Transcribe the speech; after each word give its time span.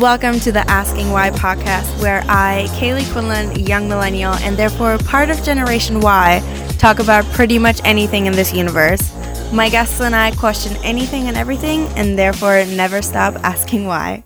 Welcome 0.00 0.40
to 0.40 0.50
the 0.50 0.60
Asking 0.60 1.10
Why 1.10 1.28
podcast, 1.28 2.00
where 2.00 2.24
I, 2.26 2.68
Cailey 2.78 3.04
Quinlan, 3.12 3.66
young 3.66 3.86
millennial, 3.86 4.32
and 4.32 4.56
therefore 4.56 4.96
part 4.96 5.28
of 5.28 5.42
Generation 5.42 6.00
Y, 6.00 6.40
talk 6.78 7.00
about 7.00 7.26
pretty 7.32 7.58
much 7.58 7.82
anything 7.84 8.24
in 8.24 8.32
this 8.32 8.50
universe. 8.50 9.12
My 9.52 9.68
guests 9.68 10.00
and 10.00 10.16
I 10.16 10.30
question 10.30 10.74
anything 10.82 11.28
and 11.28 11.36
everything, 11.36 11.86
and 11.98 12.18
therefore 12.18 12.64
never 12.64 13.02
stop 13.02 13.34
asking 13.44 13.84
why. 13.84 14.24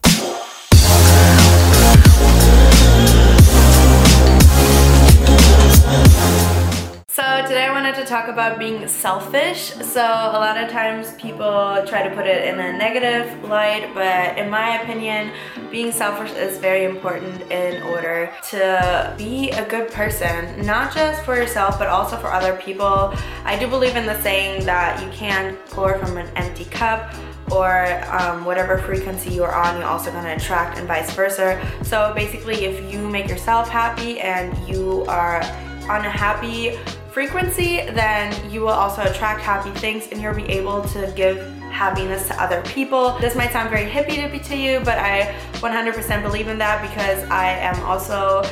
Talk 8.14 8.28
about 8.28 8.60
being 8.60 8.86
selfish. 8.86 9.72
So, 9.94 10.00
a 10.00 10.38
lot 10.46 10.56
of 10.56 10.70
times 10.70 11.14
people 11.14 11.82
try 11.84 12.06
to 12.08 12.14
put 12.14 12.28
it 12.28 12.46
in 12.46 12.60
a 12.60 12.72
negative 12.72 13.26
light, 13.42 13.90
but 13.92 14.38
in 14.38 14.48
my 14.48 14.80
opinion, 14.80 15.32
being 15.68 15.90
selfish 15.90 16.30
is 16.30 16.58
very 16.58 16.84
important 16.84 17.42
in 17.50 17.82
order 17.82 18.32
to 18.50 19.12
be 19.18 19.50
a 19.50 19.66
good 19.68 19.90
person, 19.90 20.64
not 20.64 20.94
just 20.94 21.24
for 21.24 21.34
yourself, 21.34 21.76
but 21.76 21.88
also 21.88 22.16
for 22.16 22.30
other 22.30 22.54
people. 22.54 23.12
I 23.44 23.58
do 23.58 23.66
believe 23.66 23.96
in 23.96 24.06
the 24.06 24.22
saying 24.22 24.64
that 24.64 25.02
you 25.02 25.10
can't 25.10 25.58
pour 25.66 25.98
from 25.98 26.16
an 26.16 26.28
empty 26.36 26.66
cup 26.66 27.12
or 27.50 28.00
um, 28.12 28.44
whatever 28.44 28.78
frequency 28.78 29.30
you're 29.34 29.56
on, 29.56 29.76
you're 29.76 29.88
also 29.88 30.12
going 30.12 30.24
to 30.24 30.36
attract, 30.36 30.78
and 30.78 30.86
vice 30.86 31.12
versa. 31.14 31.60
So 31.82 32.12
basically, 32.14 32.64
if 32.64 32.92
you 32.92 33.08
make 33.08 33.26
yourself 33.26 33.68
happy 33.68 34.20
and 34.20 34.56
you 34.68 35.04
are 35.06 35.42
on 35.88 36.04
a 36.04 36.10
happy 36.10 36.78
frequency, 37.14 37.76
then 37.92 38.50
you 38.50 38.60
will 38.60 38.68
also 38.70 39.02
attract 39.02 39.40
happy 39.40 39.70
things 39.78 40.08
and 40.08 40.20
you'll 40.20 40.34
be 40.34 40.48
able 40.48 40.82
to 40.82 41.12
give 41.14 41.38
happiness 41.70 42.26
to 42.26 42.42
other 42.42 42.60
people. 42.62 43.16
This 43.20 43.36
might 43.36 43.52
sound 43.52 43.70
very 43.70 43.88
hippy 43.88 44.16
dippy 44.16 44.40
to 44.40 44.56
you, 44.56 44.80
but 44.80 44.98
I 44.98 45.32
100% 45.54 46.22
believe 46.22 46.48
in 46.48 46.58
that 46.58 46.82
because 46.82 47.22
I 47.30 47.50
am 47.50 47.80
also 47.84 48.42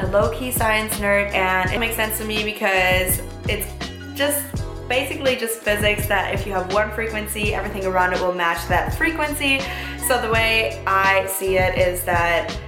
a 0.00 0.06
low 0.08 0.36
key 0.36 0.50
science 0.50 0.94
nerd 0.94 1.32
and 1.32 1.70
it 1.70 1.78
makes 1.78 1.94
sense 1.94 2.18
to 2.18 2.24
me 2.24 2.42
because 2.42 3.22
it's 3.48 3.72
just 4.16 4.44
basically 4.88 5.36
just 5.36 5.60
physics 5.60 6.08
that 6.08 6.34
if 6.34 6.44
you 6.44 6.52
have 6.52 6.72
one 6.72 6.90
frequency, 6.90 7.54
everything 7.54 7.86
around 7.86 8.14
it 8.14 8.20
will 8.20 8.34
match 8.34 8.66
that 8.66 8.92
frequency. 8.94 9.60
So 10.08 10.20
the 10.20 10.32
way 10.32 10.82
I 10.88 11.24
see 11.26 11.56
it 11.56 11.78
is 11.78 12.02
that 12.04 12.58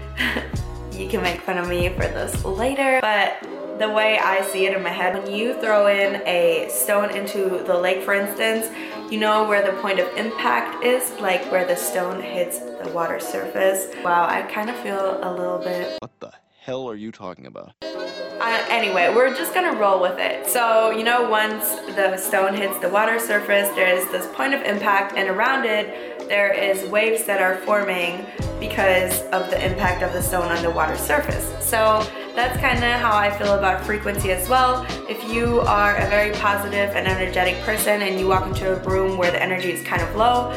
you 0.92 1.09
can 1.09 1.23
make 1.23 1.41
fun 1.41 1.59
of 1.59 1.69
me 1.69 1.89
for 1.89 2.03
this 2.03 2.45
later, 2.45 3.01
but 3.03 3.45
the 3.81 3.89
way 3.89 4.19
I 4.19 4.42
see 4.42 4.67
it 4.67 4.77
in 4.77 4.83
my 4.83 4.91
head, 4.91 5.14
when 5.14 5.34
you 5.34 5.59
throw 5.59 5.86
in 5.86 6.17
a 6.27 6.69
stone 6.69 7.09
into 7.17 7.64
the 7.64 7.75
lake, 7.75 8.03
for 8.03 8.12
instance, 8.12 8.69
you 9.11 9.19
know 9.19 9.48
where 9.48 9.64
the 9.64 9.73
point 9.81 9.98
of 9.98 10.06
impact 10.19 10.84
is, 10.84 11.11
like 11.19 11.50
where 11.50 11.67
the 11.67 11.75
stone 11.75 12.20
hits 12.20 12.58
the 12.58 12.91
water 12.95 13.19
surface. 13.19 13.89
Wow, 14.05 14.27
I 14.28 14.42
kind 14.42 14.69
of 14.69 14.77
feel 14.77 15.19
a 15.23 15.33
little 15.33 15.58
bit. 15.58 15.97
What 16.01 16.11
the 16.20 16.31
hell 16.61 16.91
are 16.91 16.95
you 16.95 17.11
talking 17.11 17.47
about? 17.47 17.73
Uh, 17.83 18.64
anyway, 18.69 19.12
we're 19.14 19.34
just 19.34 19.55
gonna 19.55 19.73
roll 19.73 19.98
with 19.98 20.19
it. 20.19 20.47
So, 20.47 20.91
you 20.91 21.03
know, 21.03 21.31
once 21.31 21.70
the 21.97 22.19
stone 22.19 22.55
hits 22.55 22.78
the 22.81 22.89
water 22.91 23.19
surface, 23.19 23.70
there 23.70 23.97
is 23.97 24.05
this 24.11 24.27
point 24.34 24.53
of 24.53 24.61
impact, 24.61 25.14
and 25.17 25.31
around 25.31 25.64
it, 25.64 26.28
there 26.28 26.53
is 26.53 26.84
waves 26.91 27.25
that 27.25 27.41
are 27.41 27.56
forming 27.64 28.27
because 28.61 29.23
of 29.28 29.48
the 29.48 29.64
impact 29.64 30.03
of 30.03 30.12
the 30.12 30.23
stone 30.23 30.53
on 30.53 30.62
the 30.62 30.70
water 30.70 30.98
surface. 30.98 31.51
So, 31.67 32.06
that's 32.34 32.59
kind 32.61 32.78
of 32.78 33.00
how 33.00 33.17
I 33.17 33.31
feel 33.36 33.55
about 33.59 33.84
frequency 33.84 34.33
as 34.33 34.48
well. 34.48 34.86
If 35.09 35.23
you 35.33 35.61
are 35.61 35.97
a 35.97 36.09
very 36.09 36.33
positive 36.34 36.91
and 36.91 37.06
energetic 37.06 37.61
person 37.62 38.03
and 38.03 38.19
you 38.19 38.28
walk 38.28 38.47
into 38.47 38.73
a 38.73 38.78
room 38.89 39.19
where 39.19 39.31
the 39.31 39.42
energy 39.42 39.73
is 39.73 39.83
kind 39.83 40.03
of 40.03 40.14
low, 40.17 40.51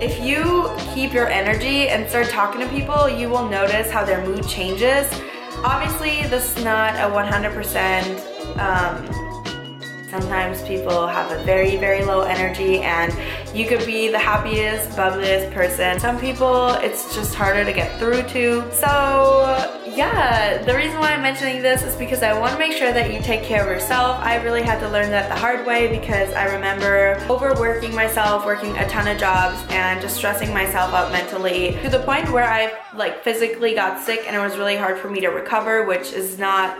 if 0.00 0.20
you 0.20 0.70
keep 0.94 1.12
your 1.12 1.28
energy 1.28 1.88
and 1.88 2.08
start 2.08 2.28
talking 2.28 2.60
to 2.60 2.68
people, 2.68 3.08
you 3.08 3.28
will 3.28 3.48
notice 3.48 3.90
how 3.90 4.04
their 4.04 4.24
mood 4.26 4.46
changes. 4.46 5.10
Obviously, 5.64 6.22
this 6.28 6.56
is 6.56 6.64
not 6.64 6.94
a 6.96 7.12
100% 7.14 8.58
um, 8.58 9.26
Sometimes 10.08 10.62
people 10.62 11.08
have 11.08 11.32
a 11.32 11.42
very, 11.42 11.76
very 11.76 12.04
low 12.04 12.22
energy 12.22 12.78
and 12.78 13.12
you 13.52 13.66
could 13.66 13.84
be 13.84 14.08
the 14.08 14.18
happiest, 14.18 14.90
bubbliest 14.90 15.52
person. 15.52 15.98
Some 15.98 16.20
people, 16.20 16.68
it's 16.74 17.12
just 17.14 17.34
harder 17.34 17.64
to 17.64 17.72
get 17.72 17.98
through 17.98 18.22
to. 18.22 18.72
So 18.72 19.75
yeah, 19.96 20.62
the 20.62 20.74
reason 20.74 20.98
why 21.00 21.12
I'm 21.12 21.22
mentioning 21.22 21.62
this 21.62 21.82
is 21.82 21.96
because 21.96 22.22
I 22.22 22.38
want 22.38 22.52
to 22.52 22.58
make 22.58 22.72
sure 22.72 22.92
that 22.92 23.12
you 23.12 23.20
take 23.22 23.42
care 23.42 23.62
of 23.62 23.68
yourself. 23.68 24.18
I 24.18 24.36
really 24.42 24.62
had 24.62 24.78
to 24.80 24.90
learn 24.90 25.10
that 25.10 25.30
the 25.30 25.34
hard 25.34 25.66
way 25.66 25.88
because 25.88 26.32
I 26.34 26.54
remember 26.54 27.18
overworking 27.30 27.94
myself, 27.94 28.44
working 28.44 28.76
a 28.76 28.86
ton 28.90 29.08
of 29.08 29.18
jobs 29.18 29.58
and 29.70 30.00
just 30.02 30.16
stressing 30.16 30.52
myself 30.52 30.92
out 30.92 31.12
mentally 31.12 31.78
to 31.82 31.88
the 31.88 32.00
point 32.00 32.30
where 32.30 32.44
I 32.44 32.78
like 32.94 33.24
physically 33.24 33.74
got 33.74 33.98
sick 33.98 34.24
and 34.26 34.36
it 34.36 34.38
was 34.38 34.58
really 34.58 34.76
hard 34.76 34.98
for 34.98 35.08
me 35.08 35.20
to 35.20 35.28
recover, 35.28 35.86
which 35.86 36.12
is 36.12 36.38
not 36.38 36.78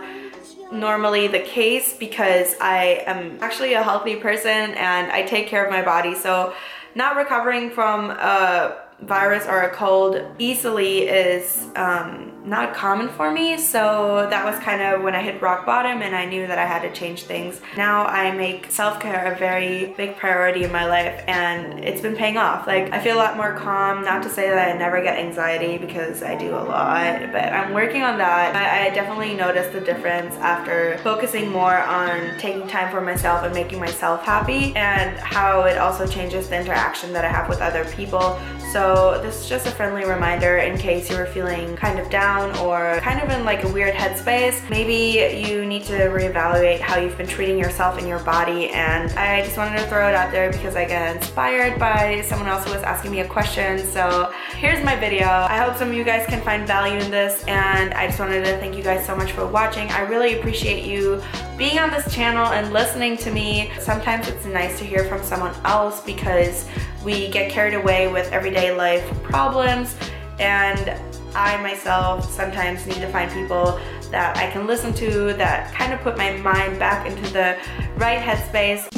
normally 0.71 1.27
the 1.27 1.39
case 1.39 1.97
because 1.97 2.55
I 2.61 3.03
am 3.07 3.39
actually 3.41 3.73
a 3.73 3.81
healthy 3.81 4.17
person 4.17 4.47
and 4.75 5.11
I 5.11 5.23
take 5.23 5.47
care 5.47 5.65
of 5.65 5.71
my 5.71 5.81
body. 5.81 6.13
So 6.13 6.53
not 6.93 7.15
recovering 7.15 7.71
from 7.71 8.11
a 8.11 8.86
virus 9.01 9.45
or 9.45 9.61
a 9.61 9.69
cold 9.69 10.21
easily 10.39 11.07
is 11.07 11.67
um, 11.75 12.33
not 12.43 12.73
common 12.73 13.09
for 13.09 13.31
me. 13.31 13.57
So 13.57 14.27
that 14.29 14.43
was 14.43 14.57
kind 14.63 14.81
of 14.81 15.03
when 15.03 15.13
I 15.13 15.21
hit 15.21 15.41
rock 15.41 15.65
bottom 15.65 16.01
and 16.01 16.15
I 16.15 16.25
knew 16.25 16.47
that 16.47 16.57
I 16.57 16.65
had 16.65 16.81
to 16.81 16.91
change 16.91 17.23
things. 17.23 17.61
Now 17.75 18.05
I 18.05 18.31
make 18.31 18.71
self 18.71 18.99
care 18.99 19.31
a 19.31 19.37
very 19.37 19.93
big 19.97 20.17
priority 20.17 20.63
in 20.63 20.71
my 20.71 20.85
life 20.85 21.23
and 21.27 21.83
it's 21.83 22.01
been 22.01 22.15
paying 22.15 22.37
off. 22.37 22.65
Like 22.65 22.91
I 22.91 22.99
feel 22.99 23.17
a 23.17 23.19
lot 23.19 23.37
more 23.37 23.53
calm. 23.53 24.03
Not 24.03 24.23
to 24.23 24.29
say 24.29 24.49
that 24.49 24.75
I 24.75 24.77
never 24.77 25.01
get 25.03 25.19
anxiety 25.19 25.77
because 25.77 26.23
I 26.23 26.35
do 26.35 26.55
a 26.55 26.63
lot, 26.63 27.31
but 27.31 27.43
I'm 27.53 27.73
working 27.73 28.01
on 28.01 28.17
that. 28.17 28.55
I, 28.55 28.87
I 28.87 28.89
definitely 28.95 29.35
noticed 29.35 29.73
the 29.73 29.81
difference 29.81 30.33
after 30.35 30.97
focusing 30.99 31.51
more 31.51 31.77
on 31.77 32.37
taking 32.39 32.67
time 32.67 32.89
for 32.89 33.01
myself 33.01 33.43
and 33.43 33.53
making 33.53 33.79
myself 33.79 34.23
happy 34.23 34.75
and 34.75 35.17
how 35.19 35.63
it 35.63 35.77
also 35.77 36.07
changes 36.07 36.49
the 36.49 36.59
interaction 36.59 37.13
that 37.13 37.25
I 37.25 37.29
have 37.29 37.47
with 37.47 37.61
other 37.61 37.85
people. 37.85 38.39
So 38.71 38.86
this 39.21 39.41
is 39.41 39.49
just 39.49 39.65
a 39.65 39.71
friendly 39.71 40.05
reminder 40.05 40.57
in 40.57 40.77
case 40.77 41.09
you 41.09 41.17
were 41.17 41.25
feeling 41.25 41.75
kind 41.75 41.99
of 41.99 42.09
down 42.09 42.55
or 42.57 42.99
kind 43.01 43.21
of 43.21 43.29
in 43.29 43.43
like 43.43 43.63
a 43.63 43.67
weird 43.71 43.93
headspace, 43.93 44.69
maybe 44.69 45.45
you 45.47 45.65
need 45.65 45.83
to 45.85 45.93
reevaluate 45.93 46.79
how 46.79 46.97
you've 46.97 47.17
been 47.17 47.27
treating 47.27 47.57
yourself 47.57 47.97
and 47.97 48.07
your 48.07 48.19
body. 48.19 48.69
And 48.69 49.11
I 49.13 49.41
just 49.43 49.57
wanted 49.57 49.77
to 49.79 49.87
throw 49.87 50.07
it 50.07 50.15
out 50.15 50.31
there 50.31 50.51
because 50.51 50.75
I 50.75 50.85
get 50.85 51.15
inspired 51.15 51.79
by 51.79 52.21
someone 52.21 52.47
else 52.47 52.65
who 52.65 52.71
was 52.71 52.83
asking 52.83 53.11
me 53.11 53.21
a 53.21 53.27
question. 53.27 53.79
So 53.79 54.31
here's 54.55 54.83
my 54.85 54.95
video. 54.95 55.27
I 55.27 55.57
hope 55.57 55.77
some 55.77 55.89
of 55.89 55.93
you 55.93 56.03
guys 56.03 56.25
can 56.27 56.41
find 56.41 56.67
value 56.67 56.99
in 56.99 57.11
this 57.11 57.43
and 57.47 57.93
I 57.93 58.07
just 58.07 58.19
wanted 58.19 58.45
to 58.45 58.57
thank 58.57 58.75
you 58.75 58.83
guys 58.83 59.05
so 59.05 59.15
much 59.15 59.31
for 59.31 59.45
watching. 59.47 59.89
I 59.89 60.01
really 60.01 60.39
appreciate 60.39 60.85
you 60.85 61.21
being 61.57 61.79
on 61.79 61.89
this 61.89 62.13
channel 62.13 62.45
and 62.47 62.71
listening 62.71 63.17
to 63.17 63.31
me. 63.31 63.71
Sometimes 63.79 64.27
it's 64.27 64.45
nice 64.45 64.77
to 64.79 64.85
hear 64.85 65.05
from 65.05 65.23
someone 65.23 65.55
else 65.65 66.01
because 66.01 66.67
we 67.03 67.29
get 67.29 67.51
carried 67.51 67.73
away 67.73 68.11
with 68.11 68.31
everyday 68.31 68.73
life 68.73 69.05
problems 69.23 69.95
and 70.39 70.99
I 71.35 71.61
myself 71.61 72.29
sometimes 72.31 72.85
need 72.87 73.01
to 73.01 73.11
find 73.11 73.31
people 73.31 73.79
that 74.11 74.37
I 74.37 74.49
can 74.51 74.65
listen 74.65 74.93
to 74.95 75.33
that 75.33 75.73
kind 75.73 75.93
of 75.93 75.99
put 76.01 76.17
my 76.17 76.31
mind 76.37 76.79
back 76.79 77.05
into 77.05 77.31
the 77.33 77.57
right 77.97 78.19
headspace. 78.19 78.96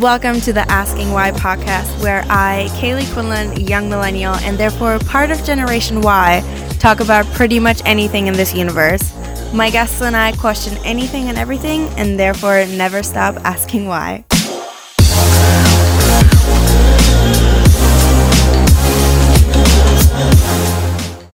Welcome 0.00 0.40
to 0.40 0.54
the 0.54 0.62
Asking 0.70 1.12
Why 1.12 1.30
podcast, 1.30 2.02
where 2.02 2.24
I, 2.30 2.68
Cailey 2.70 3.04
Quinlan, 3.12 3.60
young 3.66 3.90
millennial, 3.90 4.34
and 4.36 4.56
therefore 4.56 4.98
part 5.00 5.30
of 5.30 5.44
Generation 5.44 6.00
Y, 6.00 6.42
talk 6.78 7.00
about 7.00 7.26
pretty 7.34 7.60
much 7.60 7.82
anything 7.84 8.26
in 8.26 8.32
this 8.32 8.54
universe. 8.54 9.12
My 9.52 9.68
guests 9.68 10.00
and 10.00 10.16
I 10.16 10.32
question 10.32 10.78
anything 10.86 11.28
and 11.28 11.36
everything, 11.36 11.82
and 11.98 12.18
therefore 12.18 12.64
never 12.64 13.02
stop 13.02 13.36
asking 13.44 13.88
why. 13.88 14.24